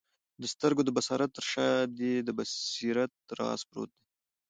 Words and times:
د 0.41 0.43
سترګو 0.53 0.81
د 0.85 0.89
بصارت 0.97 1.29
تر 1.37 1.45
شاه 1.51 1.75
دي 1.97 2.13
د 2.27 2.29
بصیرت 2.37 3.13
راز 3.39 3.61
پروت 3.69 3.89
دی 3.97 4.01